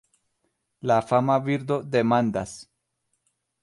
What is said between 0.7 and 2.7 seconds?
La fama birdo demandas: